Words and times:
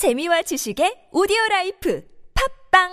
재미와 0.00 0.40
지식의 0.40 1.08
오디오 1.12 1.36
라이프 1.50 2.02
팟빵 2.72 2.88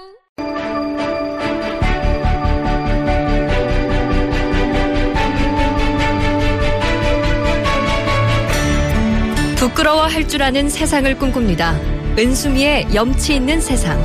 부끄러워할 9.56 10.28
줄 10.28 10.44
아는 10.44 10.68
세상을 10.68 11.18
꿈꿉니다. 11.18 11.80
은수미의 12.20 12.94
염치 12.94 13.38
있는 13.38 13.62
세상. 13.62 13.98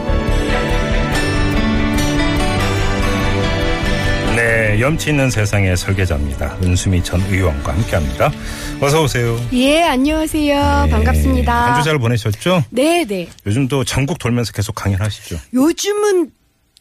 네, 4.73 4.81
염치 4.81 5.11
있는 5.11 5.29
세상의 5.29 5.77
설계자입니다. 5.77 6.57
은수미 6.63 7.05
전 7.05 7.21
의원과 7.29 7.75
함께합니다. 7.75 8.33
어서 8.81 9.03
오세요. 9.03 9.39
예, 9.53 9.83
안녕하세요. 9.83 10.85
네, 10.87 10.91
반갑습니다. 10.91 11.75
한 11.75 11.83
주 11.83 11.85
잘 11.85 11.99
보내셨죠? 11.99 12.65
네, 12.71 13.05
네. 13.05 13.29
요즘도 13.45 13.85
전국 13.85 14.19
돌면서 14.19 14.51
계속 14.53 14.75
강연을 14.75 15.05
하시죠? 15.05 15.37
요즘은 15.53 16.31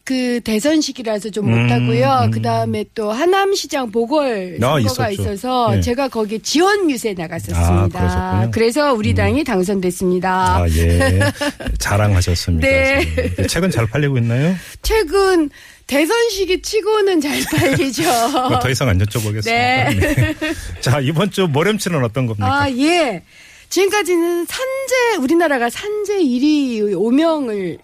그 0.04 0.40
대선식이라서 0.42 1.30
좀 1.30 1.52
음, 1.52 1.62
못하고요. 1.64 2.22
음. 2.24 2.30
그 2.30 2.40
다음에 2.40 2.84
또 2.94 3.12
하남시장 3.12 3.92
보궐 3.92 4.56
아, 4.62 4.66
선거가 4.80 5.10
있었죠. 5.10 5.22
있어서 5.22 5.76
예. 5.76 5.80
제가 5.82 6.08
거기에 6.08 6.38
지원 6.38 6.90
유세 6.90 7.10
아, 7.10 7.22
나갔었습니다. 7.22 7.88
그러셨군요. 7.98 8.50
그래서 8.52 8.94
우리 8.94 9.14
당이 9.14 9.44
당선됐습니다. 9.44 10.30
아, 10.30 10.66
예. 10.70 11.20
자랑하셨습니다. 11.78 12.66
네. 12.66 13.46
책은 13.46 13.70
잘 13.70 13.86
팔리고 13.86 14.16
있나요? 14.16 14.56
최근 14.80 15.50
대선식이 15.92 16.62
치고는 16.62 17.20
잘 17.20 17.32
팔리죠. 17.54 18.02
뭐 18.48 18.58
더 18.60 18.70
이상 18.70 18.88
안 18.88 18.98
여쭤보겠습니다. 18.98 19.44
네. 19.44 19.88
네. 19.94 20.34
자, 20.80 21.00
이번 21.00 21.30
주 21.30 21.46
모렴치는 21.48 22.02
어떤 22.02 22.26
겁니까? 22.26 22.46
아, 22.62 22.70
예. 22.70 23.22
지금까지는 23.68 24.46
산재, 24.46 25.16
우리나라가 25.22 25.68
산재 25.70 26.18
1위 26.18 26.94
오명을 26.96 27.78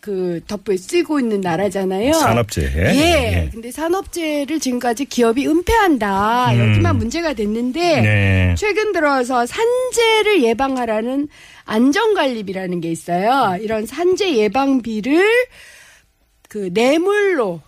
그 0.00 0.40
덮에 0.46 0.78
쓰고 0.78 1.20
있는 1.20 1.42
나라잖아요. 1.42 2.14
산업재해. 2.14 2.94
예. 2.94 3.00
예. 3.44 3.50
근데 3.52 3.70
산업재해를 3.70 4.58
지금까지 4.58 5.04
기업이 5.04 5.46
은폐한다. 5.46 6.52
음. 6.52 6.70
여기만 6.70 6.96
문제가 6.96 7.34
됐는데 7.34 8.00
네. 8.00 8.54
최근 8.56 8.92
들어서 8.92 9.44
산재를 9.44 10.42
예방하라는 10.44 11.28
안전관리비라는 11.66 12.80
게 12.80 12.90
있어요. 12.90 13.58
이런 13.60 13.84
산재 13.86 14.34
예방비를 14.36 15.26
그 16.50 16.68
뇌물로 16.72 17.60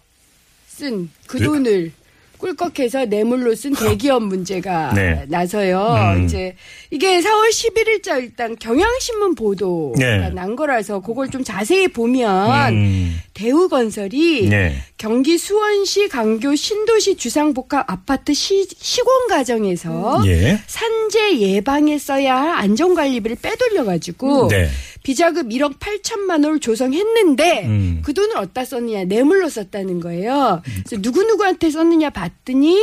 쓴그 0.67 1.39
네. 1.39 1.45
돈을 1.45 1.93
꿀꺽해서 2.39 3.05
뇌물로 3.05 3.55
쓴 3.55 3.73
대기업 3.73 4.25
문제가 4.25 4.93
네. 4.97 5.25
나서요. 5.29 6.17
음. 6.17 6.25
이제 6.25 6.57
이게 6.91 7.21
4월 7.21 7.51
11일자 7.51 8.19
일단 8.19 8.57
경향신문 8.59 9.37
보도가 9.37 9.97
네. 9.97 10.31
난 10.31 10.57
거라서 10.57 10.99
그걸 10.99 11.31
좀 11.31 11.45
자세히 11.45 11.87
보면 11.87 12.73
음. 12.75 13.21
대우건설이 13.35 14.49
네. 14.49 14.75
경기 14.99 15.39
수원시 15.39 16.09
강교 16.09 16.57
신도시 16.57 17.15
주상복합 17.15 17.89
아파트 17.89 18.35
시, 18.35 18.67
시공 18.77 19.29
과정에서 19.29 20.25
예. 20.27 20.59
산재 20.67 21.39
예방에 21.39 21.97
써야 21.99 22.37
할 22.37 22.49
안전관리비를 22.57 23.37
빼돌려 23.41 23.85
가지고 23.85 24.49
네. 24.49 24.69
비자금 25.03 25.49
1억 25.49 25.79
8천만 25.79 26.45
원을 26.45 26.61
조성했는데 26.61 27.65
음. 27.67 28.03
그 28.05 28.15
돈을 28.15 28.37
어디다 28.37 28.65
썼느냐 28.65 29.05
뇌물로 29.05 29.49
썼다는 29.49 30.01
거예요. 30.01 30.63
그래서 30.65 31.03
누구 31.03 31.25
누구한테 31.25 31.71
썼느냐 31.71 32.11
봤더니 32.11 32.79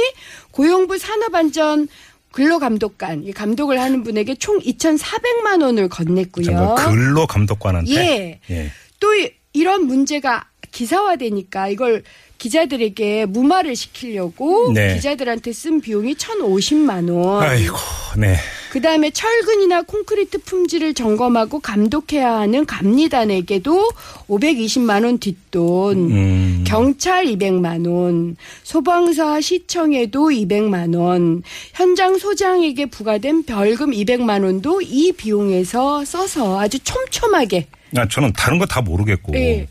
고용부 0.52 0.97
산업안전 0.97 1.88
근로감독관 2.31 3.23
이 3.25 3.31
감독을 3.31 3.80
하는 3.80 4.03
분에게 4.03 4.36
총 4.36 4.59
2,400만 4.59 5.62
원을 5.64 5.90
건넸고요. 5.90 6.45
정말 6.45 6.75
근로 6.86 7.25
감독관한테. 7.25 7.92
예. 7.95 8.40
예. 8.53 8.72
또 9.00 9.14
이- 9.16 9.31
이런 9.53 9.88
문제가 9.88 10.45
기사화되니까 10.72 11.70
이걸 11.70 12.03
기자들에게 12.38 13.25
무마를 13.25 13.75
시키려고 13.75 14.72
네. 14.73 14.95
기자들한테 14.95 15.51
쓴 15.53 15.81
비용이 15.81 16.13
1,050만 16.16 17.09
원. 17.13 17.44
아이고, 17.44 17.75
네. 18.18 18.36
그 18.72 18.81
다음에 18.81 19.09
철근이나 19.09 19.81
콘크리트 19.81 20.38
품질을 20.44 20.94
점검하고 20.94 21.59
감독해야 21.59 22.38
하는 22.40 22.66
감리단에게도 22.66 23.90
520만 24.28 25.06
원 25.06 25.18
뒷돈. 25.18 25.97
음. 26.12 26.63
경찰 26.68 27.25
200만 27.25 27.88
원, 27.90 28.35
소방서 28.63 29.41
시청에도 29.41 30.30
200만 30.30 30.96
원, 30.96 31.41
현장 31.74 32.18
소장에게 32.19 32.85
부과된 32.85 33.44
벌금 33.44 33.90
200만 33.91 34.44
원도 34.44 34.81
이 34.84 35.12
비용에서 35.13 36.06
써서 36.06 36.59
아주 36.59 36.78
촘촘하게 36.80 37.68
아, 37.97 38.07
저는 38.07 38.34
다른 38.34 38.59
거 38.59 38.66
다 38.68 38.81
모르겠고. 38.81 39.34
예. 39.36 39.68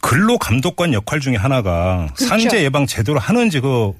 근로 0.00 0.38
감독관 0.38 0.92
역할 0.92 1.18
중에 1.18 1.34
하나가 1.34 2.06
그렇죠. 2.14 2.26
산재 2.26 2.62
예방 2.62 2.86
제대로 2.86 3.18
하는지 3.18 3.58
그 3.58 3.92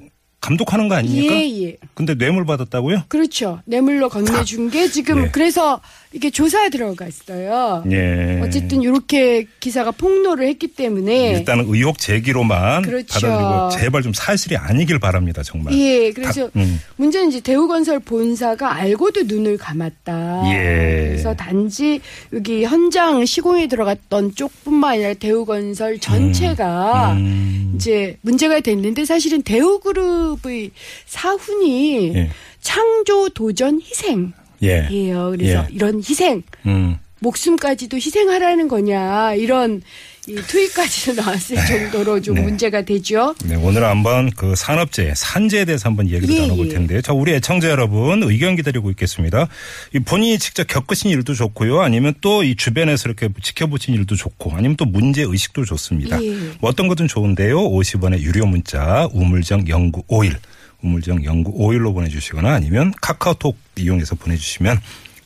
감독하는 0.44 0.88
거 0.88 0.94
아닙니까? 0.96 1.34
예, 1.34 1.62
예. 1.64 1.76
근데 1.94 2.14
뇌물 2.14 2.44
받았다고요? 2.44 3.04
그렇죠. 3.08 3.60
뇌물로 3.64 4.10
건네준 4.10 4.68
게 4.70 4.88
지금 4.88 5.24
예. 5.24 5.28
그래서 5.32 5.80
이게 6.12 6.28
조사에 6.30 6.68
들어갔어요. 6.68 7.84
예. 7.90 8.40
어쨌든 8.44 8.82
이렇게 8.82 9.46
기사가 9.58 9.90
폭로를 9.92 10.46
했기 10.46 10.68
때문에 10.68 11.30
일단은 11.38 11.64
의혹 11.66 11.98
제기로만 11.98 12.82
네. 12.82 12.88
그렇죠. 12.88 13.20
받아들이고 13.26 13.68
제발 13.80 14.02
좀 14.02 14.12
사실이 14.12 14.56
아니길 14.56 14.98
바랍니다, 14.98 15.42
정말. 15.42 15.72
예, 15.74 16.12
그래서 16.12 16.44
다- 16.48 16.52
음. 16.56 16.78
문제는 16.96 17.28
이제 17.30 17.40
대우건설 17.40 18.00
본사가 18.00 18.74
알고도 18.76 19.22
눈을 19.24 19.56
감았다. 19.56 20.42
예. 20.52 21.06
그래서 21.08 21.34
단지 21.34 22.00
여기 22.34 22.64
현장 22.64 23.24
시공에 23.24 23.66
들어갔던 23.66 24.34
쪽뿐만 24.34 24.92
아니라 24.92 25.14
대우건설 25.14 25.98
전체가 26.00 27.14
음. 27.14 27.72
이제 27.76 28.18
문제가 28.20 28.60
됐는데 28.60 29.04
사실은 29.04 29.42
대우그룹 29.42 30.33
의 30.44 30.70
사훈이 31.06 32.12
예. 32.14 32.30
창조 32.60 33.28
도전 33.28 33.80
희생이에요. 33.80 34.32
예. 34.62 34.88
그래서 35.36 35.58
예. 35.58 35.66
이런 35.70 35.98
희생 35.98 36.42
음. 36.66 36.98
목숨까지도 37.20 37.96
희생하라는 37.96 38.68
거냐 38.68 39.34
이런 39.34 39.82
이 40.28 40.34
투입까지도 40.36 41.14
나왔을 41.20 41.56
정도로 41.66 42.20
좀 42.20 42.36
네. 42.36 42.42
문제가 42.42 42.82
되죠. 42.82 43.34
네, 43.44 43.56
오늘 43.56 43.84
한번 43.84 44.30
그 44.30 44.54
산업재해, 44.54 45.12
산재에 45.14 45.64
대해서 45.64 45.88
한번 45.88 46.08
얘기를 46.08 46.34
예, 46.34 46.40
나눠볼 46.42 46.68
예. 46.68 46.74
텐데요. 46.74 47.00
자, 47.02 47.12
우리 47.12 47.32
애청자 47.32 47.68
여러분 47.68 48.22
의견 48.22 48.56
기다리고 48.56 48.90
있겠습니다. 48.90 49.48
이 49.94 49.98
본인이 49.98 50.38
직접 50.38 50.66
겪으신 50.66 51.10
일도 51.10 51.34
좋고요. 51.34 51.80
아니면 51.80 52.14
또 52.20 52.44
이 52.44 52.56
주변에서 52.56 53.08
이렇게 53.08 53.28
지켜보신 53.42 53.94
일도 53.94 54.16
좋고 54.16 54.52
아니면 54.54 54.76
또 54.76 54.84
문제 54.84 55.22
의식도 55.22 55.64
좋습니다. 55.64 56.22
예. 56.22 56.30
뭐 56.60 56.70
어떤 56.70 56.88
것든 56.88 57.08
좋은데요. 57.08 57.58
50원의 57.58 58.20
유료 58.20 58.44
문자 58.46 59.08
우물정 59.12 59.64
0951 59.66 60.36
우물정 60.82 61.22
0951로 61.22 61.94
보내주시거나 61.94 62.52
아니면 62.52 62.92
카카오톡 63.00 63.56
이용해서 63.78 64.14
보내주시면 64.16 64.78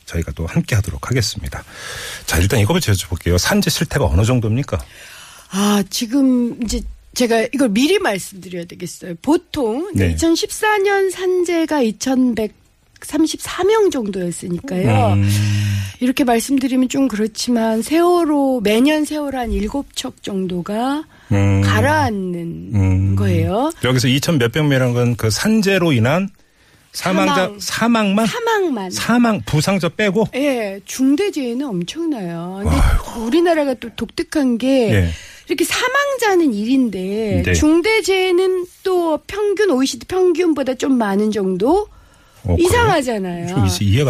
저희가 0.09 0.31
또 0.33 0.45
함께 0.45 0.75
하도록 0.75 1.07
하겠습니다. 1.09 1.63
자, 2.25 2.37
일단 2.37 2.59
이거부터 2.59 2.91
여쭤볼게요. 2.91 3.37
산재 3.37 3.69
실태가 3.69 4.05
어느 4.05 4.23
정도입니까? 4.23 4.79
아, 5.51 5.83
지금 5.89 6.61
이제 6.63 6.81
제가 7.15 7.41
이걸 7.53 7.69
미리 7.69 7.99
말씀드려야 7.99 8.65
되겠어요. 8.65 9.15
보통 9.21 9.91
네. 9.95 10.15
2014년 10.15 11.11
산재가 11.11 11.81
2134명 11.83 13.91
정도였으니까요. 13.91 15.13
음. 15.13 15.29
이렇게 16.01 16.23
말씀드리면 16.23 16.89
좀 16.89 17.07
그렇지만 17.07 17.81
세월호 17.81 18.61
매년 18.63 19.05
세월호 19.05 19.37
한 19.37 19.49
7척 19.49 20.23
정도가 20.23 21.03
음. 21.31 21.61
가라앉는 21.61 22.71
음. 22.73 23.15
거예요. 23.15 23.71
여기서 23.83 24.07
2천 24.07 24.37
몇백 24.37 24.63
명이라는 24.63 24.93
건 24.93 25.15
그 25.17 25.29
산재로 25.29 25.91
인한 25.91 26.29
사망자 26.91 27.53
사망. 27.59 27.59
사망 27.59 28.15
만 28.15 28.25
사망만. 28.27 28.91
사망 28.91 29.41
부상자 29.45 29.89
빼고 29.89 30.27
예, 30.35 30.79
중대재해는 30.85 31.65
엄청나요. 31.65 32.61
근데 32.63 32.77
우리나라가 33.25 33.73
또 33.75 33.89
독특한 33.95 34.57
게 34.57 34.91
예. 34.93 35.09
이렇게 35.47 35.63
사망자는 35.63 36.51
1인데 36.51 37.43
네. 37.45 37.53
중대재해는 37.53 38.65
또 38.83 39.19
평균 39.27 39.71
OECD 39.71 40.05
평균보다 40.07 40.75
좀 40.75 40.97
많은 40.97 41.31
정도 41.31 41.87
어, 42.43 42.55
이상하잖아요. 42.57 43.55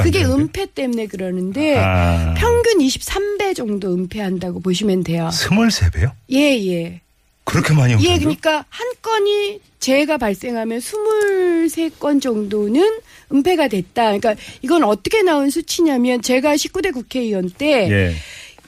그게? 0.03 0.23
은폐 0.23 0.67
때문에 0.67 1.07
그러는데 1.07 1.77
아. 1.77 2.33
평균 2.37 2.77
23배 2.79 3.55
정도 3.55 3.93
은폐한다고 3.93 4.59
보시면 4.59 5.03
돼요. 5.03 5.29
23배요? 5.31 6.11
예, 6.31 6.57
예. 6.67 7.01
그렇게 7.49 7.73
많이 7.73 7.93
예, 7.93 7.95
오는데요? 7.95 8.19
그러니까 8.19 8.65
한 8.69 8.87
건이 9.01 9.59
재해가 9.79 10.17
발생하면 10.17 10.79
23건 10.79 12.21
정도는 12.21 12.99
은폐가 13.31 13.67
됐다. 13.67 14.17
그러니까 14.17 14.35
이건 14.61 14.83
어떻게 14.83 15.21
나온 15.21 15.49
수치냐면 15.49 16.21
제가 16.21 16.55
19대 16.55 16.93
국회의원 16.93 17.49
때 17.49 17.89
예. 17.89 18.15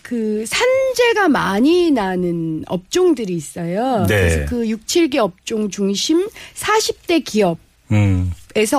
그 0.02 0.44
산재가 0.46 1.30
많이 1.30 1.92
나는 1.92 2.64
업종들이 2.68 3.34
있어요. 3.34 4.06
네. 4.08 4.16
그래서 4.16 4.46
그 4.50 4.68
6, 4.68 4.86
7개 4.86 5.18
업종 5.18 5.70
중심 5.70 6.28
40대 6.56 7.24
기업에서 7.24 7.58
음. 7.92 8.32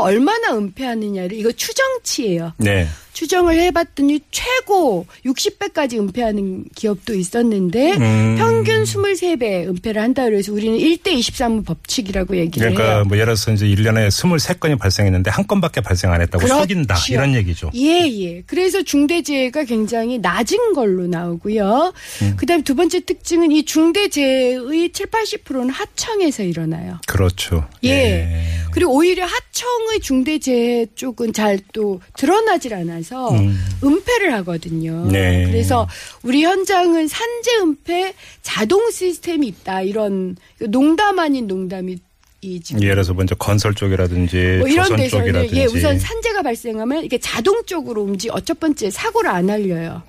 얼마나 0.02 0.54
은폐하느냐를 0.56 1.38
이거 1.38 1.50
추정치예요. 1.52 2.52
네. 2.58 2.86
추정을 3.12 3.58
해봤더니 3.58 4.20
최고 4.30 5.06
60배까지 5.24 5.98
은폐하는 5.98 6.64
기업도 6.74 7.14
있었는데 7.14 7.92
음. 7.94 8.36
평균 8.38 8.84
23배 8.84 9.66
은폐를 9.68 10.02
한다 10.02 10.24
그래서 10.24 10.52
우리는 10.52 10.78
1대 10.78 11.08
23 11.08 11.64
법칙이라고 11.64 12.36
얘기를 12.36 12.72
그러니까 12.72 12.94
해요. 12.96 13.04
뭐 13.06 13.16
예를 13.16 13.34
들어서 13.34 13.52
이제 13.52 13.66
1년에 13.66 14.08
23건이 14.08 14.78
발생했는데 14.78 15.30
한 15.30 15.46
건밖에 15.46 15.80
발생 15.80 16.12
안 16.12 16.20
했다고 16.20 16.44
그렇죠. 16.44 16.60
속인다 16.60 16.96
이런 17.10 17.34
얘기죠. 17.34 17.70
예, 17.74 18.08
예. 18.08 18.42
그래서 18.46 18.82
중대재해가 18.82 19.64
굉장히 19.64 20.18
낮은 20.18 20.74
걸로 20.74 21.06
나오고요. 21.06 21.92
음. 22.22 22.36
그다음에 22.36 22.62
두 22.62 22.74
번째 22.74 23.00
특징은 23.00 23.50
이 23.52 23.64
중대재해의 23.64 24.90
7, 24.92 25.06
80%는 25.06 25.70
하청에서 25.70 26.42
일어나요. 26.42 26.98
그렇죠. 27.06 27.66
예. 27.84 28.44
그리고 28.72 28.94
오히려 28.94 29.24
하청의 29.24 30.00
중대재해 30.00 30.86
쪽은 30.94 31.32
잘 31.32 31.62
또 31.72 32.00
드러나질 32.16 32.74
않아 32.74 32.94
서 33.02 33.30
음. 33.30 33.58
은폐를 33.82 34.32
하거든요. 34.34 35.06
네. 35.10 35.44
그래서 35.46 35.88
우리 36.22 36.44
현장은 36.44 37.08
산재 37.08 37.56
은폐 37.62 38.14
자동 38.42 38.90
시스템이 38.90 39.46
있다. 39.48 39.82
이런 39.82 40.36
농담 40.68 41.18
아닌 41.18 41.46
농담이 41.46 41.96
이 42.44 42.60
지금 42.60 42.82
예를 42.82 42.96
들어서 42.96 43.14
먼저 43.14 43.34
건설 43.36 43.72
쪽이라든지 43.74 44.56
뭐 44.58 44.68
이런 44.68 44.96
데서는 44.96 45.08
쪽이라든지 45.08 45.56
예 45.56 45.64
우선 45.66 45.98
산재가 45.98 46.42
발생하면 46.42 47.04
이게 47.04 47.18
자동적으로 47.18 48.02
움직 48.02 48.30
어첫 48.34 48.58
번째 48.58 48.90
사고를 48.90 49.30
안 49.30 49.48
알려요. 49.48 50.02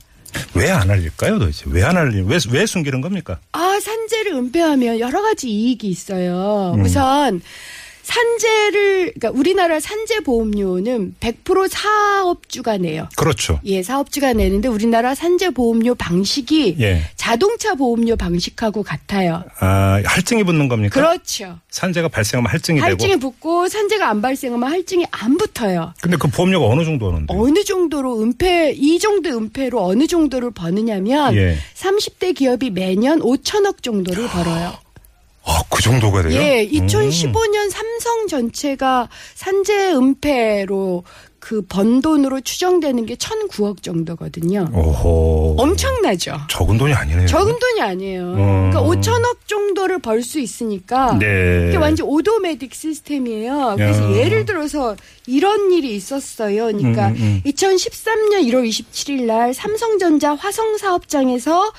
왜안 0.56 0.90
알릴까요, 0.90 1.38
도대체? 1.38 1.66
왜 1.68 1.84
안 1.84 1.96
알리? 1.96 2.22
왜, 2.22 2.40
왜 2.52 2.66
숨기는 2.66 3.02
겁니까? 3.02 3.40
아 3.52 3.80
산재를 3.80 4.34
은폐하면 4.34 5.00
여러 5.00 5.22
가지 5.22 5.48
이익이 5.48 5.88
있어요. 5.88 6.74
음. 6.76 6.82
우선 6.84 7.40
산재를 8.04 9.14
그러니까 9.16 9.30
우리나라 9.32 9.80
산재 9.80 10.20
보험료는 10.22 11.16
100% 11.20 11.70
사업주가 11.70 12.78
내요. 12.78 13.08
그렇죠. 13.16 13.60
예, 13.66 13.82
사업주가 13.82 14.34
내는데 14.34 14.68
우리나라 14.68 15.16
산재 15.16 15.52
보험료 15.52 15.96
방식이 15.96 16.76
예. 16.80 17.02
자동차 17.16 17.74
보험료 17.76 18.16
방식하고 18.16 18.84
같아요. 18.84 19.44
아, 19.60 20.02
할증이 20.06 20.44
붙는 20.44 20.68
겁니까? 20.68 20.94
그렇죠. 20.94 21.58
산재가 21.70 22.10
발생하면 22.10 22.52
할증이, 22.52 22.80
할증이 22.80 23.14
되고. 23.14 23.32
붙고 23.32 23.68
산재가 23.70 24.10
안 24.10 24.22
발생하면 24.22 24.70
할증이 24.70 25.06
안 25.12 25.38
붙어요. 25.38 25.94
근데 26.02 26.18
그 26.18 26.28
보험료가 26.28 26.66
어느 26.66 26.84
정도 26.84 27.08
오는데? 27.08 27.34
어느 27.34 27.64
정도로 27.64 28.22
은폐 28.22 28.74
이 28.76 29.00
정도 29.00 29.30
은폐로 29.30 29.84
어느 29.84 30.08
정도를 30.08 30.52
버느냐면 30.52 31.36
예. 31.36 31.58
30대 31.76 32.36
기업이 32.36 32.70
매년 32.70 33.20
5천억 33.20 33.82
정도를 33.82 34.28
벌어요. 34.28 34.74
아, 35.46 35.62
그 35.70 35.82
정도가 35.82 36.22
돼요? 36.24 36.40
예, 36.42 36.64
음. 36.64 36.72
2015년 36.88 37.70
삼성 37.70 38.28
전체가 38.28 39.10
산재 39.36 39.92
은폐로 39.94 41.04
그 41.40 41.62
번 41.68 42.00
돈으로 42.02 42.40
추정되는 42.40 43.06
게 43.06 43.16
1,009억 43.16 43.84
정도거든요. 43.84 44.66
오호. 44.74 45.58
엄청나죠. 45.60 46.38
적은 46.50 46.78
돈이 46.78 46.94
아니네요. 46.94 47.28
적은 47.28 47.60
돈이 47.60 47.82
아니에요. 47.82 48.22
음. 48.34 48.70
그러니까 48.72 48.82
5천억 48.82 49.36
정도를 49.46 50.00
벌 50.00 50.24
수 50.24 50.40
있으니까 50.40 51.18
네. 51.20 51.66
이게 51.68 51.76
완전 51.78 52.08
오토매틱 52.08 52.74
시스템이에요. 52.74 53.74
그래서 53.76 54.04
야. 54.14 54.18
예를 54.20 54.46
들어서 54.46 54.96
이런 55.28 55.74
일이 55.74 55.94
있었어요. 55.98 56.68
그러니까 56.68 57.10
음, 57.10 57.16
음. 57.18 57.42
2013년 57.46 58.48
1월 58.48 58.66
27일 58.66 59.24
날 59.24 59.54
삼성전자 59.54 60.36
화성 60.36 60.78
사업장에서 60.78 61.74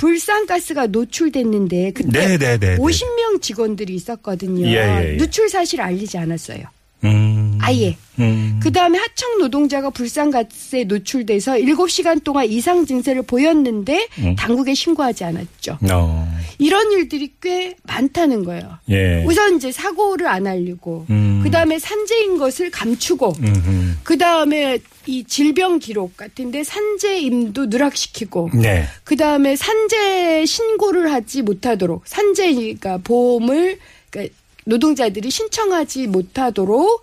불산가스가 0.00 0.86
노출됐는데 0.86 1.92
그때 1.92 2.08
네, 2.08 2.38
네, 2.38 2.58
네, 2.58 2.58
네. 2.58 2.76
50명 2.78 3.42
직원들이 3.42 3.94
있었거든요. 3.94 4.66
예, 4.66 4.72
예, 4.72 5.12
예. 5.12 5.16
누출 5.18 5.50
사실 5.50 5.82
알리지 5.82 6.16
않았어요. 6.16 6.62
음. 7.04 7.58
아예. 7.60 7.96
음. 8.18 8.60
그 8.62 8.72
다음에 8.72 8.98
하청 8.98 9.38
노동자가 9.38 9.90
불산가스에 9.90 10.84
노출돼서 10.84 11.52
7시간 11.52 12.24
동안 12.24 12.46
이상 12.46 12.86
증세를 12.86 13.22
보였는데 13.22 14.08
음. 14.20 14.36
당국에 14.36 14.72
신고하지 14.72 15.24
않았죠. 15.24 15.78
어. 15.90 16.38
이런 16.58 16.92
일들이 16.92 17.32
꽤 17.42 17.76
많다는 17.82 18.44
거예요. 18.44 18.78
예. 18.90 19.22
우선 19.26 19.56
이제 19.56 19.70
사고를 19.70 20.26
안 20.26 20.46
알리고, 20.46 21.06
음. 21.10 21.40
그 21.42 21.50
다음에 21.50 21.78
산재인 21.78 22.38
것을 22.38 22.70
감추고. 22.70 23.34
그 24.02 24.18
다음에 24.18 24.78
이 25.10 25.24
질병 25.24 25.80
기록 25.80 26.16
같은데 26.16 26.62
산재임도 26.62 27.66
누락시키고, 27.66 28.50
네. 28.54 28.84
그 29.02 29.16
다음에 29.16 29.56
산재 29.56 30.46
신고를 30.46 31.12
하지 31.12 31.42
못하도록, 31.42 32.06
산재니까 32.06 32.98
보험을, 32.98 33.80
그러니까 34.08 34.34
노동자들이 34.66 35.28
신청하지 35.28 36.06
못하도록, 36.06 37.02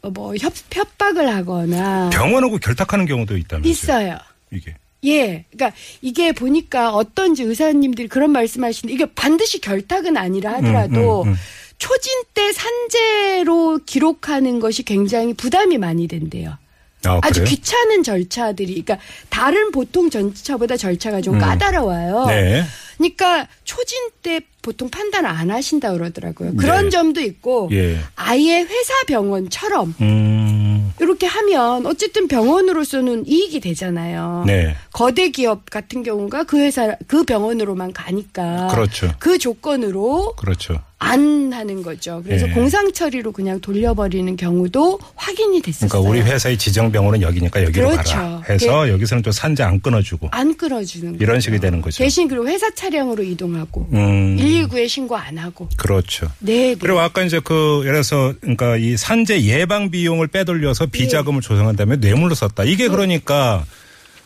어, 0.00 0.10
뭐, 0.10 0.34
협, 0.36 0.54
협박을 0.72 1.28
하거나. 1.28 2.08
병원하고 2.08 2.56
결탁하는 2.56 3.04
경우도 3.04 3.36
있다면서요? 3.36 3.70
있어요. 3.70 4.18
이게. 4.50 4.74
예. 5.04 5.44
그러니까 5.50 5.76
이게 6.00 6.32
보니까 6.32 6.94
어떤지 6.94 7.42
의사님들이 7.42 8.08
그런 8.08 8.32
말씀하시는데 8.32 8.94
이게 8.94 9.04
반드시 9.14 9.60
결탁은 9.60 10.16
아니라 10.16 10.54
하더라도 10.54 11.22
음, 11.24 11.28
음, 11.28 11.32
음. 11.32 11.36
초진 11.76 12.12
때 12.34 12.50
산재로 12.52 13.80
기록하는 13.84 14.60
것이 14.60 14.82
굉장히 14.84 15.34
부담이 15.34 15.76
많이 15.78 16.08
된대요. 16.08 16.56
아, 17.06 17.20
그래요? 17.20 17.44
귀찮은 17.44 18.02
절차들이, 18.02 18.82
그러니까 18.82 18.98
다른 19.28 19.70
보통 19.70 20.10
전차보다 20.10 20.76
절차가 20.76 21.20
좀 21.20 21.34
음. 21.34 21.40
까다로워요. 21.40 22.26
네. 22.26 22.64
그러니까 23.00 23.48
초진 23.64 24.10
때 24.22 24.42
보통 24.60 24.90
판단 24.90 25.24
안 25.24 25.50
하신다 25.50 25.92
그러더라고요. 25.92 26.54
그런 26.56 26.84
네. 26.84 26.90
점도 26.90 27.22
있고 27.22 27.70
예. 27.72 27.98
아예 28.14 28.60
회사 28.60 28.92
병원처럼 29.06 29.94
음. 30.02 30.92
이렇게 31.00 31.26
하면 31.26 31.86
어쨌든 31.86 32.28
병원으로서는 32.28 33.26
이익이 33.26 33.60
되잖아요. 33.60 34.44
네. 34.46 34.76
거대 34.92 35.30
기업 35.30 35.70
같은 35.70 36.02
경우가 36.02 36.44
그 36.44 36.58
회사 36.58 36.94
그 37.06 37.24
병원으로만 37.24 37.94
가니까 37.94 38.66
그렇죠. 38.66 39.14
그 39.18 39.38
조건으로 39.38 40.34
그렇죠. 40.36 40.82
안 41.02 41.50
하는 41.50 41.82
거죠. 41.82 42.20
그래서 42.22 42.46
예. 42.46 42.52
공상 42.52 42.92
처리로 42.92 43.32
그냥 43.32 43.58
돌려버리는 43.60 44.36
경우도 44.36 45.00
확인이 45.16 45.62
됐었어요. 45.62 45.88
그러니까 45.88 46.10
우리 46.10 46.20
회사의 46.20 46.58
지정 46.58 46.92
병원은 46.92 47.22
여기니까 47.22 47.64
여기로 47.64 47.88
그렇죠. 47.90 48.14
가라 48.14 48.42
해서 48.50 48.88
여기서는 48.90 49.22
또 49.22 49.32
산재 49.32 49.62
안 49.62 49.80
끊어주고 49.80 50.28
안 50.30 50.54
끌어주는 50.54 51.14
이런 51.16 51.36
거죠. 51.36 51.40
식이 51.40 51.58
되는 51.58 51.80
거죠. 51.80 51.98
대신 51.98 52.28
그리고 52.28 52.46
회사 52.46 52.72
차량으로 52.74 53.22
이동하고 53.22 53.88
음. 53.94 54.36
119에 54.36 54.88
신고 54.88 55.16
안 55.16 55.38
하고. 55.38 55.68
그렇죠. 55.76 56.30
네. 56.38 56.74
네. 56.74 56.76
그리고 56.78 57.00
아까 57.00 57.22
이제 57.22 57.40
그 57.42 57.80
예를 57.80 57.92
들어서 58.02 58.34
그러니까 58.40 58.76
이 58.76 58.98
산재 58.98 59.42
예방 59.44 59.90
비용을 59.90 60.26
빼돌려서 60.28 60.84
네. 60.84 60.90
비자금을 60.90 61.40
조성한 61.40 61.76
다음에 61.76 61.96
뇌물로 61.96 62.34
썼다. 62.34 62.64
이게 62.64 62.88
그러니까 62.88 63.64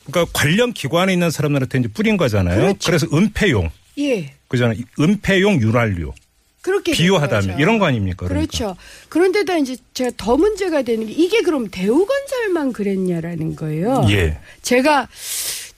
그러니까 0.06 0.30
관련 0.34 0.72
기관에 0.72 1.12
있는 1.12 1.30
사람들한테 1.30 1.78
이제 1.78 1.88
뿌린 1.88 2.16
거잖아요. 2.16 2.60
그렇죠. 2.60 2.90
래서 2.90 3.06
은폐용 3.12 3.70
예. 3.98 4.32
그잖아요. 4.48 4.78
은폐용 4.98 5.60
윤활유 5.60 6.12
그렇게 6.64 6.92
된 6.92 6.96
비유하다면. 6.96 7.58
이런 7.60 7.78
거 7.78 7.84
아닙니까? 7.84 8.26
그러니까. 8.26 8.56
그렇죠. 8.56 8.76
그런데다 9.10 9.58
이제 9.58 9.76
제가 9.92 10.10
더 10.16 10.38
문제가 10.38 10.80
되는 10.80 11.06
게 11.06 11.12
이게 11.12 11.42
그럼 11.42 11.68
대우건설만 11.70 12.72
그랬냐라는 12.72 13.54
거예요. 13.54 14.06
예. 14.08 14.38
제가 14.62 15.06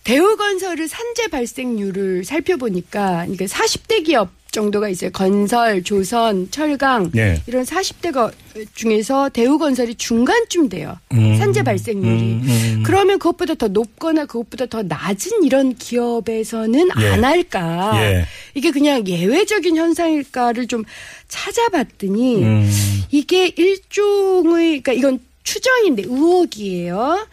대우건설의 0.05 0.87
산재 0.87 1.27
발생률을 1.29 2.25
살펴보니까 2.25 3.27
이게 3.27 3.47
40대 3.47 4.05
기업 4.07 4.31
정도가 4.57 4.89
있어요. 4.89 5.11
건설, 5.11 5.83
조선, 5.83 6.51
철강 6.51 7.13
예. 7.17 7.43
이런 7.47 7.65
40대가 7.65 8.33
중에서 8.75 9.29
대우건설이 9.29 9.97
중간쯤 9.97 10.71
돼요. 10.71 10.99
음. 11.13 11.37
산재 11.37 11.63
발생률이. 11.63 12.23
음, 12.23 12.43
음. 12.43 12.83
그러면 12.85 13.19
그것보다 13.19 13.55
더 13.55 13.69
높거나 13.69 14.25
그것보다 14.25 14.67
더 14.67 14.83
낮은 14.83 15.45
이런 15.45 15.75
기업에서는 15.75 16.89
예. 17.01 17.07
안 17.07 17.25
할까? 17.25 17.93
예. 17.97 18.25
이게 18.55 18.71
그냥 18.71 19.07
예외적인 19.07 19.77
현상일까를 19.77 20.67
좀 20.67 20.85
찾아봤더니 21.29 22.43
음. 22.43 22.71
이게 23.11 23.49
일종의 23.49 24.81
그러니까 24.81 24.93
이건 24.93 25.19
추정인데 25.45 26.05
의혹이에요. 26.05 27.27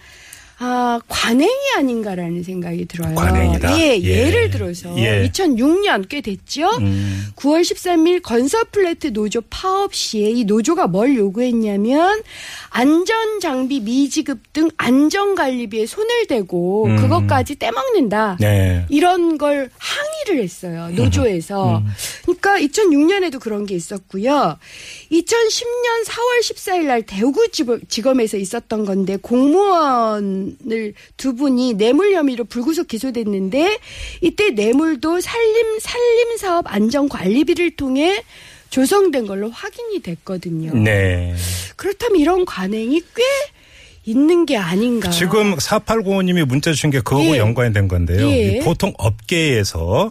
아, 0.65 0.97
관행이 1.09 1.51
아닌가라는 1.77 2.41
생각이 2.41 2.85
들어요. 2.85 3.15
관행이다? 3.15 3.77
예, 3.79 3.99
예. 4.01 4.27
예 4.27 4.31
를 4.31 4.49
들어서 4.49 4.97
예. 4.97 5.27
2006년 5.29 6.07
꽤 6.07 6.21
됐죠. 6.21 6.69
음. 6.79 7.25
9월 7.35 7.61
13일 7.61 8.21
건설 8.21 8.63
플랜트 8.71 9.11
노조 9.11 9.41
파업 9.49 9.93
시에 9.93 10.29
이 10.31 10.45
노조가 10.45 10.87
뭘 10.87 11.17
요구했냐면 11.17 12.21
안전 12.69 13.41
장비 13.41 13.81
미지급 13.81 14.39
등 14.53 14.69
안전 14.77 15.35
관리비에 15.35 15.85
손을 15.85 16.27
대고 16.27 16.85
음. 16.85 16.95
그것까지 16.95 17.55
떼먹는다. 17.59 18.37
네. 18.39 18.85
이런 18.87 19.37
걸 19.37 19.69
항의를 19.77 20.41
했어요. 20.41 20.89
노조에서. 20.93 21.79
음. 21.79 21.85
그러니까 22.25 22.57
2006년에도 22.59 23.39
그런 23.39 23.65
게 23.65 23.75
있었고요. 23.75 24.57
2010년 25.11 26.05
4월 26.05 26.41
14일 26.41 26.85
날 26.85 27.01
대구 27.03 27.47
지검에서 27.87 28.37
있었던 28.37 28.85
건데 28.85 29.17
공무원을 29.17 30.93
두 31.17 31.35
분이 31.35 31.73
뇌물 31.75 32.13
혐의로 32.13 32.45
불구속 32.45 32.87
기소됐는데 32.87 33.77
이때 34.21 34.51
뇌물도 34.51 35.19
산림 35.19 35.79
산림 35.79 36.37
사업 36.37 36.65
안전 36.73 37.09
관리비를 37.09 37.75
통해 37.75 38.23
조성된 38.69 39.27
걸로 39.27 39.49
확인이 39.49 39.99
됐거든요. 40.01 40.73
네. 40.73 41.35
그렇다면 41.75 42.19
이런 42.19 42.45
관행이 42.45 43.01
꽤 43.15 43.23
있는 44.05 44.45
게 44.45 44.57
아닌가. 44.57 45.09
지금 45.11 45.55
4895님이 45.55 46.43
문자 46.45 46.71
주신 46.71 46.89
게 46.89 46.99
그거하고 46.99 47.35
예. 47.35 47.37
연관이 47.37 47.71
된 47.71 47.87
건데요. 47.87 48.27
예. 48.29 48.57
이 48.57 48.59
보통 48.61 48.93
업계에서 48.97 50.09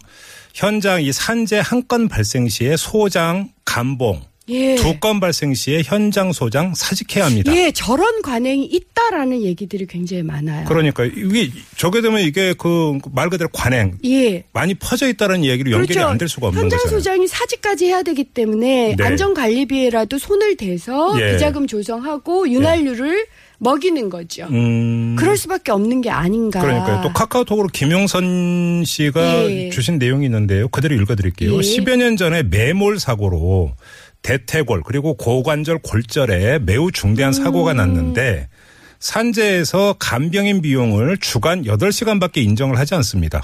현장 0.54 1.02
이 1.02 1.12
산재 1.12 1.60
한 1.64 1.82
건 1.88 2.08
발생 2.08 2.48
시에 2.48 2.76
소장, 2.76 3.50
감봉, 3.64 4.22
예. 4.48 4.74
두건 4.76 5.20
발생 5.20 5.54
시에 5.54 5.82
현장 5.84 6.32
소장 6.32 6.74
사직해야 6.74 7.26
합니다. 7.26 7.54
예, 7.56 7.70
저런 7.72 8.22
관행이 8.22 8.64
있다라는 8.66 9.42
얘기들이 9.42 9.86
굉장히 9.86 10.22
많아요. 10.22 10.64
그러니까 10.66 11.04
이게 11.04 11.50
저게 11.76 12.00
되면 12.00 12.20
이게 12.20 12.52
그 12.54 12.98
말 13.12 13.28
그대로 13.30 13.48
관행 13.52 13.98
예. 14.04 14.44
많이 14.52 14.74
퍼져 14.74 15.08
있다는 15.08 15.44
얘기로 15.44 15.70
연결이 15.72 15.98
안될 15.98 16.28
수가 16.28 16.48
없는 16.48 16.62
현장 16.64 16.78
거잖아요. 16.78 16.98
소장이 16.98 17.26
사직까지 17.28 17.86
해야 17.86 18.02
되기 18.02 18.24
때문에 18.24 18.94
네. 18.96 19.04
안전관리비에라도 19.04 20.18
손을 20.18 20.56
대서 20.56 21.14
예. 21.20 21.32
비자금 21.32 21.66
조성하고 21.66 22.48
윤활유를 22.50 23.26
먹이는 23.62 24.10
거죠. 24.10 24.48
음. 24.50 25.14
그럴 25.16 25.36
수밖에 25.36 25.70
없는 25.70 26.00
게 26.00 26.10
아닌가. 26.10 26.60
그러니까요. 26.60 27.00
또 27.02 27.12
카카오톡으로 27.12 27.68
김용선 27.68 28.82
씨가 28.84 29.50
예. 29.50 29.70
주신 29.70 29.98
내용이 29.98 30.26
있는데요. 30.26 30.68
그대로 30.68 30.96
읽어드릴게요. 30.96 31.54
예. 31.54 31.60
10여 31.60 31.96
년 31.96 32.16
전에 32.16 32.42
매몰 32.42 32.98
사고로 32.98 33.74
대퇴골 34.22 34.82
그리고 34.84 35.14
고관절 35.14 35.78
골절에 35.78 36.58
매우 36.60 36.90
중대한 36.90 37.30
음. 37.30 37.32
사고가 37.32 37.72
났는데 37.72 38.48
산재에서 38.98 39.96
간병인 39.98 40.62
비용을 40.62 41.18
주간 41.18 41.62
8시간밖에 41.62 42.38
인정을 42.38 42.78
하지 42.78 42.94
않습니다. 42.96 43.42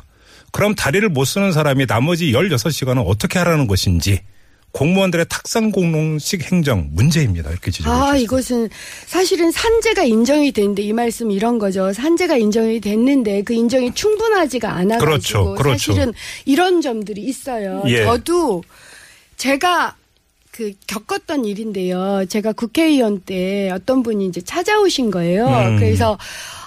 그럼 0.51 0.75
다리를 0.75 1.09
못 1.09 1.27
쓰는 1.27 1.53
사람이 1.53 1.87
나머지 1.87 2.33
16시간은 2.33 3.05
어떻게 3.07 3.39
하라는 3.39 3.69
것인지 3.69 4.21
공무원들의 4.73 5.27
탁상 5.29 5.71
공론식 5.71 6.51
행정 6.53 6.89
문제입니다. 6.93 7.51
이렇게 7.51 7.71
지적해 7.71 7.91
아. 7.91 8.17
이것은 8.17 8.69
사실은 9.07 9.51
산재가 9.51 10.05
인정이 10.05 10.53
됐는데 10.53 10.83
이 10.83 10.93
말씀 10.93 11.31
이런 11.31 11.59
거죠. 11.59 11.93
산재가 11.93 12.37
인정이 12.37 12.81
됐는데 12.81 13.43
그 13.43 13.55
인정이 13.55 13.95
충분하지가 13.95 14.71
않아 14.71 14.99
가지고 14.99 15.05
그렇죠, 15.05 15.55
그렇죠. 15.55 15.93
사실은 15.93 16.13
이런 16.45 16.81
점들이 16.81 17.23
있어요. 17.23 17.83
예. 17.87 18.05
저도 18.05 18.63
제가 19.37 19.97
그 20.59 20.73
겪었던 20.89 21.45
일인데요. 21.45 22.25
제가 22.29 22.53
국회의원 22.53 23.21
때 23.21 23.71
어떤 23.71 24.03
분이 24.03 24.27
이제 24.27 24.41
찾아오신 24.41 25.13
거예요. 25.13 25.47
음. 25.47 25.79
그래서 25.79 26.19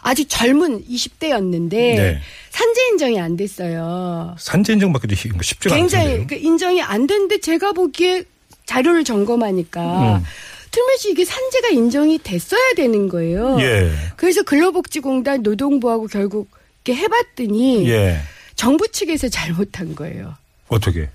아주 0.01 0.24
젊은 0.29 0.81
20대였는데 0.86 1.69
네. 1.71 2.21
산재 2.51 2.81
인정이 2.93 3.19
안 3.19 3.36
됐어요. 3.36 4.33
산재 4.39 4.71
인정 4.71 4.93
받기도 4.93 5.13
힘- 5.13 5.33
쉽지가 5.41 5.75
굉장히. 5.75 6.25
그 6.25 6.36
인정이 6.36 6.81
안 6.81 7.05
됐는데 7.05 7.41
제가 7.41 7.74
보기에 7.74 8.24
자료를 8.65 9.03
점검하니까 9.03 10.15
음. 10.19 10.24
틀림없이 10.71 11.12
이게 11.12 11.25
산재가 11.25 11.67
인정이 11.71 12.19
됐어야 12.19 12.74
되는 12.77 13.10
거예요. 13.10 13.57
예. 13.60 13.91
그래서 14.15 14.41
근로복지공단 14.43 15.41
노동부하고 15.43 16.07
결국 16.07 16.50
이렇게 16.86 17.01
해봤더니 17.01 17.89
예. 17.89 18.19
정부 18.55 18.88
측에서 18.88 19.27
잘못한 19.27 19.95
거예요. 19.95 20.33
어떻게? 20.69 21.10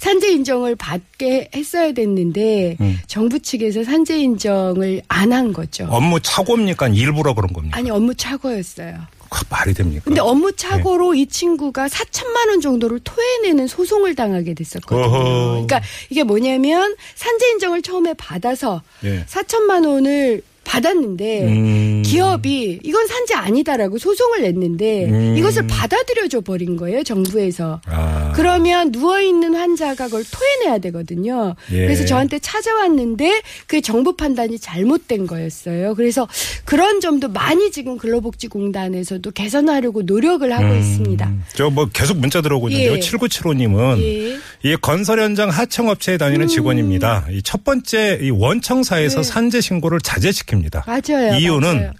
산재 0.00 0.28
인정을 0.32 0.76
받게 0.76 1.50
했어야 1.54 1.92
됐는데 1.92 2.78
음. 2.80 2.98
정부 3.06 3.38
측에서 3.38 3.84
산재 3.84 4.18
인정을 4.18 5.02
안 5.08 5.30
한 5.30 5.52
거죠. 5.52 5.86
업무 5.90 6.18
착오입니까? 6.20 6.88
일부러 6.88 7.34
그런 7.34 7.52
겁니까? 7.52 7.76
아니 7.76 7.90
업무 7.90 8.14
착오였어요. 8.14 8.94
그 9.28 9.44
말이 9.48 9.72
됩니까? 9.74 10.02
근데 10.06 10.20
업무 10.20 10.50
네. 10.50 10.56
착오로 10.56 11.14
이 11.14 11.26
친구가 11.26 11.86
4천만 11.86 12.48
원 12.48 12.60
정도를 12.60 12.98
토해내는 13.04 13.68
소송을 13.68 14.14
당하게 14.16 14.54
됐었거든요. 14.54 15.04
어허. 15.06 15.50
그러니까 15.66 15.82
이게 16.08 16.24
뭐냐면 16.24 16.96
산재 17.14 17.46
인정을 17.50 17.82
처음에 17.82 18.14
받아서 18.14 18.82
예. 19.04 19.24
4천만 19.26 19.86
원을 19.86 20.42
받았는데 20.70 21.42
음. 21.48 22.02
기업이 22.06 22.78
이건 22.84 23.06
산재 23.08 23.34
아니다라고 23.34 23.98
소송을 23.98 24.42
냈는데 24.42 25.06
음. 25.06 25.36
이것을 25.36 25.66
받아들여줘 25.66 26.42
버린 26.42 26.76
거예요 26.76 27.02
정부에서. 27.02 27.80
아. 27.86 28.32
그러면 28.36 28.92
누워 28.92 29.20
있는 29.20 29.54
환자가 29.54 30.06
그걸 30.06 30.22
토해내야 30.30 30.78
되거든요. 30.78 31.56
예. 31.72 31.80
그래서 31.80 32.04
저한테 32.04 32.38
찾아왔는데 32.38 33.42
그게 33.66 33.80
정부 33.80 34.14
판단이 34.16 34.58
잘못된 34.60 35.26
거였어요. 35.26 35.94
그래서 35.96 36.28
그런 36.64 37.00
점도 37.00 37.28
많이 37.28 37.70
지금 37.72 37.98
근로복지공단에서도 37.98 39.28
개선하려고 39.32 40.02
노력을 40.02 40.50
하고 40.52 40.74
있습니다. 40.74 41.32
저 41.54 41.70
뭐 41.70 41.86
계속 41.92 42.18
문자 42.18 42.40
들어오고 42.40 42.68
있는데요. 42.70 42.94
예. 42.96 42.98
7975님은 42.98 44.00
예. 44.02 44.38
이 44.64 44.76
건설 44.76 45.20
현장 45.20 45.50
하청업체에 45.50 46.16
다니는 46.18 46.46
직원입니다. 46.48 47.26
이 47.30 47.40
첫 47.44 47.64
번째 47.64 48.18
이 48.22 48.30
원청사에서 48.30 49.16
네. 49.16 49.22
산재 49.24 49.60
신고를 49.60 49.98
자제시킵니다. 50.00 50.59
맞아요. 50.86 51.34
이유는 51.36 51.76
맞아요. 51.76 51.92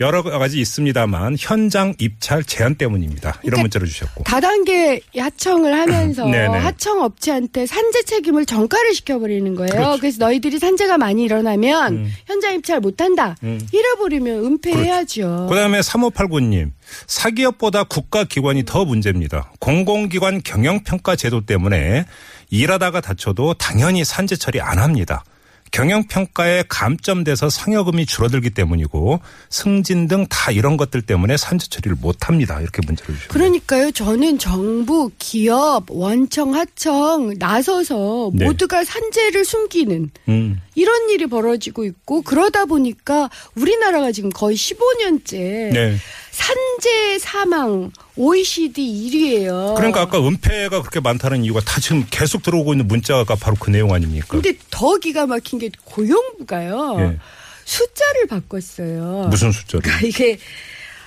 여러 0.00 0.22
가지 0.22 0.60
있습니다만 0.60 1.36
현장 1.40 1.92
입찰 1.98 2.44
제한 2.44 2.76
때문입니다. 2.76 3.30
이런 3.30 3.40
그러니까 3.42 3.62
문자를 3.62 3.88
주셨고. 3.88 4.22
다단계 4.24 5.00
하청을 5.16 5.76
하면서 5.76 6.22
네네. 6.30 6.56
하청 6.56 7.02
업체한테 7.02 7.66
산재 7.66 8.04
책임을 8.04 8.46
전가를 8.46 8.94
시켜버리는 8.94 9.52
거예요. 9.56 9.70
그렇죠. 9.72 9.94
음. 9.94 9.98
그래서 9.98 10.18
너희들이 10.24 10.60
산재가 10.60 10.98
많이 10.98 11.24
일어나면 11.24 12.12
현장 12.26 12.54
입찰 12.54 12.78
못한다. 12.78 13.34
이래버리면 13.72 14.44
은폐해야죠. 14.44 15.48
그다음에 15.50 15.80
3589님 15.80 16.70
사기업보다 17.08 17.82
국가기관이 17.82 18.64
더 18.66 18.84
문제입니다. 18.84 19.50
공공기관 19.58 20.42
경영평가 20.44 21.16
제도 21.16 21.44
때문에 21.44 22.04
일하다가 22.50 23.00
다쳐도 23.00 23.54
당연히 23.54 24.04
산재 24.04 24.36
처리 24.36 24.60
안 24.60 24.78
합니다. 24.78 25.24
경영평가에 25.72 26.64
감점돼서 26.68 27.50
상여금이 27.50 28.06
줄어들기 28.06 28.50
때문이고 28.50 29.20
승진 29.50 30.06
등 30.06 30.26
다 30.28 30.50
이런 30.50 30.76
것들 30.76 31.02
때문에 31.02 31.36
산재 31.36 31.68
처리를 31.68 31.96
못합니다. 32.00 32.60
이렇게 32.60 32.80
문자를 32.84 33.14
주셨습니다. 33.14 33.32
그러니까요. 33.32 33.90
저는 33.90 34.38
정부, 34.38 35.10
기업, 35.18 35.84
원청, 35.88 36.54
하청 36.54 37.34
나서서 37.38 38.30
네. 38.34 38.44
모두가 38.44 38.84
산재를 38.84 39.44
숨기는 39.44 40.10
음. 40.28 40.60
이런 40.74 41.10
일이 41.10 41.26
벌어지고 41.26 41.84
있고 41.84 42.22
그러다 42.22 42.66
보니까 42.66 43.30
우리나라가 43.54 44.12
지금 44.12 44.30
거의 44.30 44.56
15년째 44.56 45.32
네. 45.72 45.96
산재 46.38 47.18
사망 47.18 47.90
OECD 48.16 49.10
1위예요. 49.10 49.74
그러니까 49.74 50.02
아까 50.02 50.20
은폐가 50.20 50.80
그렇게 50.80 51.00
많다는 51.00 51.44
이유가 51.44 51.60
다 51.60 51.80
지금 51.80 52.06
계속 52.08 52.44
들어오고 52.44 52.74
있는 52.74 52.86
문자가 52.86 53.34
바로 53.34 53.56
그 53.58 53.70
내용 53.70 53.92
아닙니까? 53.92 54.28
근데 54.28 54.54
더 54.70 54.96
기가 54.98 55.26
막힌 55.26 55.58
게 55.58 55.68
고용부가요. 55.84 56.96
예. 57.00 57.18
숫자를 57.64 58.28
바꿨어요. 58.28 59.26
무슨 59.30 59.50
숫자로? 59.50 59.82
그러니까 59.82 60.06
이게 60.06 60.38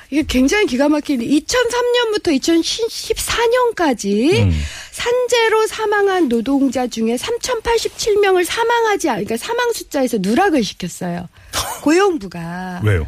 이게 0.09 0.23
굉장히 0.27 0.65
기가 0.65 0.89
막히는데 0.89 1.31
2003년부터 1.33 2.37
2014년까지 2.41 4.41
음. 4.43 4.51
산재로 4.91 5.65
사망한 5.67 6.27
노동자 6.27 6.87
중에 6.87 7.15
3,087명을 7.15 8.43
사망하지 8.43 9.09
않, 9.09 9.15
그러니까 9.23 9.37
사망 9.37 9.71
숫자에서 9.71 10.17
누락을 10.19 10.65
시켰어요. 10.65 11.29
고용부가. 11.81 12.81
왜요? 12.83 13.07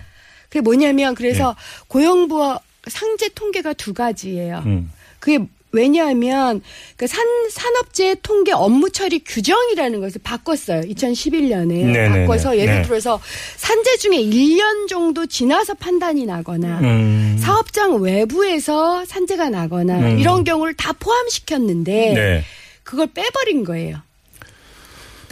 그게 0.54 0.62
뭐냐면 0.62 1.16
그래서 1.16 1.56
고용부 1.88 2.60
상재 2.88 3.30
통계가 3.30 3.74
두 3.74 3.92
가지예요. 3.92 4.62
음. 4.68 4.92
그게 5.20 5.40
왜냐하면 5.72 6.62
그 6.96 7.08
산, 7.08 7.26
산업재 7.50 8.18
통계 8.22 8.52
업무 8.52 8.92
처리 8.92 9.24
규정이라는 9.24 10.00
것을 10.00 10.22
바꿨어요. 10.24 10.82
2011년에 10.82 11.68
네네네. 11.68 12.10
바꿔서 12.10 12.60
예를 12.60 12.76
네. 12.76 12.82
들어서 12.84 13.20
산재 13.58 13.98
중에 13.98 14.18
1년 14.18 14.88
정도 14.88 15.26
지나서 15.26 15.74
판단이 15.74 16.28
나거나 16.28 16.82
음. 16.82 17.38
사업장 17.40 18.00
외부에서 18.00 19.06
산재가 19.06 19.50
나거나 19.50 19.98
음. 19.98 20.20
이런 20.20 20.44
경우를 20.44 20.76
다 20.76 20.94
포함시켰는데 20.94 22.14
네. 22.14 22.44
그걸 22.84 23.08
빼버린 23.08 23.64
거예요. 23.64 23.98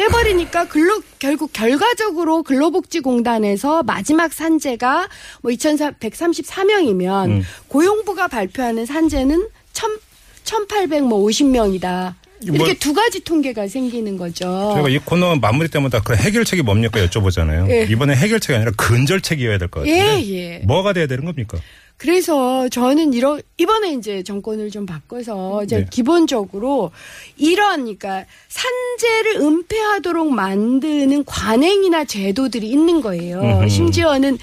빼버리니까 0.06 0.68
근로 0.68 1.02
결국 1.20 1.54
결과적으로 1.54 2.42
근로복지공단에서 2.44 3.84
마지막 3.84 4.34
산재가 4.34 5.08
뭐 5.42 5.52
2,134명이면 5.52 7.26
음. 7.28 7.44
고용부가 7.68 8.28
발표하는 8.28 8.86
산재는 8.86 9.40
1 9.40 10.00
1,850명이다. 10.44 12.16
이렇게 12.44 12.58
뭐- 12.58 12.74
두 12.80 12.94
가지 12.94 13.24
통계가 13.24 13.68
생기는 13.68 14.18
거죠. 14.18 14.72
저희가 14.74 14.90
이 14.90 14.98
코너 14.98 15.36
마무리 15.36 15.68
때마다 15.70 16.02
그 16.02 16.16
해결책이 16.16 16.64
뭡니까 16.64 17.00
여쭤보잖아요. 17.06 17.70
예. 17.70 17.84
이번에 17.90 18.16
해결책이 18.16 18.56
아니라 18.56 18.72
근절책이어야 18.76 19.60
될 19.60 19.68
것 19.68 19.82
같은데. 19.82 20.24
예, 20.26 20.34
예. 20.34 20.58
뭐가 20.66 20.94
돼야 20.94 21.06
되는 21.06 21.24
겁니까? 21.26 21.60
그래서 22.02 22.68
저는 22.68 23.14
이런 23.14 23.44
이번에 23.60 23.94
이제 23.94 24.24
정권을 24.24 24.72
좀 24.72 24.88
바꿔서 24.88 25.64
이제 25.64 25.82
네. 25.82 25.88
기본적으로 25.88 26.90
이런 27.38 27.82
그러니까 27.82 28.26
산재를 28.48 29.36
은폐하도록 29.36 30.34
만드는 30.34 31.24
관행이나 31.26 32.06
제도들이 32.06 32.68
있는 32.68 33.02
거예요. 33.02 33.40
음흠. 33.42 33.70
심지어는 33.70 34.40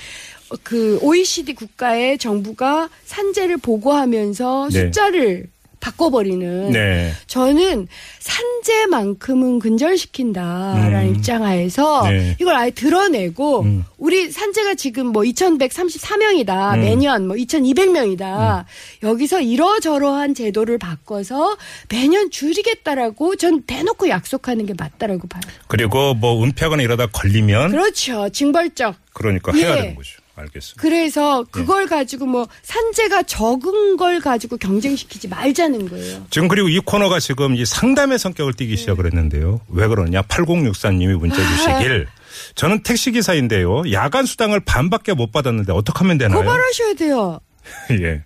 그 0.62 1.00
OECD 1.02 1.56
국가의 1.56 2.18
정부가 2.18 2.90
산재를 3.06 3.56
보고하면서 3.56 4.68
네. 4.70 4.80
숫자를 4.84 5.48
바꿔버리는. 5.80 6.70
네. 6.70 7.12
저는 7.26 7.88
산재만큼은 8.18 9.58
근절시킨다라는 9.58 11.08
음. 11.08 11.14
입장하에서 11.14 12.08
네. 12.08 12.36
이걸 12.40 12.54
아예 12.54 12.70
드러내고 12.70 13.62
음. 13.62 13.84
우리 13.96 14.30
산재가 14.30 14.74
지금 14.74 15.08
뭐 15.08 15.22
2,134명이다 15.22 16.74
음. 16.74 16.80
매년 16.80 17.26
뭐 17.26 17.36
2,200명이다 17.36 18.64
여기서 19.02 19.40
이러저러한 19.40 20.34
제도를 20.34 20.78
바꿔서 20.78 21.56
매년 21.88 22.30
줄이겠다라고 22.30 23.36
전 23.36 23.62
대놓고 23.62 24.08
약속하는 24.08 24.66
게 24.66 24.74
맞다라고 24.76 25.28
봐요. 25.28 25.42
그리고 25.66 26.14
뭐 26.14 26.42
은폐하거나 26.44 26.82
이러다 26.82 27.06
걸리면 27.06 27.70
그렇죠. 27.70 28.28
징벌적. 28.30 28.96
그러니까 29.12 29.52
해야 29.52 29.76
예. 29.76 29.80
되는 29.82 29.94
거죠. 29.94 30.18
알겠습니다. 30.38 30.80
그래서 30.80 31.44
그걸 31.50 31.86
가지고 31.86 32.26
뭐 32.26 32.46
산재가 32.62 33.24
적은 33.24 33.96
걸 33.96 34.20
가지고 34.20 34.56
경쟁시키지 34.56 35.28
말자는 35.28 35.88
거예요. 35.88 36.26
지금 36.30 36.48
그리고 36.48 36.68
이 36.68 36.78
코너가 36.78 37.20
지금 37.20 37.54
이 37.54 37.64
상담의 37.64 38.18
성격을 38.18 38.54
띠기 38.54 38.76
시작을 38.76 39.06
했는데요. 39.06 39.60
왜 39.68 39.86
그러냐? 39.86 40.22
8064님이 40.22 41.16
문자 41.18 41.36
주시길. 41.36 42.06
저는 42.54 42.82
택시기사인데요. 42.82 43.90
야간 43.92 44.24
수당을 44.26 44.60
반밖에 44.60 45.12
못 45.14 45.32
받았는데 45.32 45.72
어떻게 45.72 45.98
하면 45.98 46.18
되나요? 46.18 46.38
고발하셔야 46.40 46.94
돼요. 46.94 47.40
예. 48.00 48.22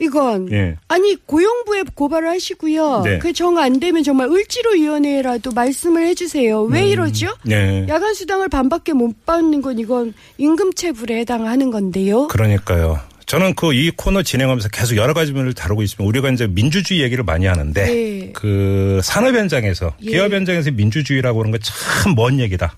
이건 0.00 0.50
예. 0.52 0.76
아니 0.88 1.14
고용부에 1.26 1.84
고발을 1.94 2.28
하시고요. 2.28 3.02
네. 3.04 3.18
그정 3.18 3.58
안 3.58 3.78
되면 3.80 4.02
정말 4.02 4.28
을지로 4.30 4.72
위원회라도 4.72 5.52
말씀을 5.52 6.06
해주세요. 6.06 6.62
왜 6.62 6.88
이러죠? 6.88 7.28
네. 7.44 7.86
야간 7.88 8.14
수당을 8.14 8.48
반밖에 8.48 8.92
못 8.94 9.26
받는 9.26 9.60
건 9.62 9.78
이건 9.78 10.14
임금체불에 10.38 11.18
해당하는 11.20 11.70
건데요. 11.70 12.28
그러니까요. 12.28 12.98
저는 13.26 13.54
그 13.54 13.72
이 13.74 13.92
코너 13.94 14.22
진행하면서 14.24 14.70
계속 14.70 14.96
여러 14.96 15.14
가지 15.14 15.32
면을 15.32 15.52
다루고 15.54 15.82
있으면 15.82 16.08
우리가 16.08 16.30
이제 16.30 16.48
민주주의 16.48 17.00
얘기를 17.00 17.22
많이 17.22 17.46
하는데 17.46 17.84
네. 17.84 18.32
그 18.34 19.00
산업 19.04 19.36
현장에서 19.36 19.94
예. 20.02 20.10
기업 20.10 20.32
현장에서 20.32 20.72
민주주의라고 20.72 21.40
하는 21.40 21.52
건 21.52 21.60
참 21.62 22.14
먼 22.16 22.40
얘기다. 22.40 22.76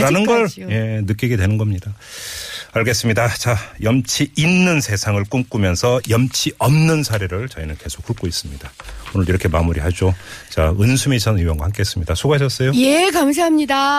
라는 0.00 0.24
걸. 0.26 0.46
예, 0.70 1.00
느끼게 1.04 1.36
되는 1.36 1.56
겁니다. 1.58 1.94
알겠습니다. 2.72 3.28
자, 3.34 3.56
염치 3.82 4.32
있는 4.36 4.80
세상을 4.80 5.22
꿈꾸면서 5.24 6.00
염치 6.08 6.52
없는 6.58 7.02
사례를 7.02 7.48
저희는 7.48 7.76
계속 7.78 8.08
훑고 8.08 8.26
있습니다. 8.26 8.70
오늘 9.14 9.28
이렇게 9.28 9.48
마무리하죠. 9.48 10.14
자, 10.50 10.72
은수미 10.80 11.18
전 11.18 11.38
의원과 11.38 11.64
함께 11.64 11.80
했습니다. 11.80 12.14
수고하셨어요. 12.14 12.72
예, 12.74 13.10
감사합니다. 13.10 13.98